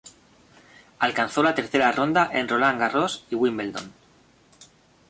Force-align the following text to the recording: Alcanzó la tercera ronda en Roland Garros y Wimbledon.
Alcanzó 0.97 1.43
la 1.43 1.53
tercera 1.53 1.91
ronda 1.91 2.27
en 2.33 2.47
Roland 2.47 2.79
Garros 2.79 3.23
y 3.29 3.35
Wimbledon. 3.35 3.93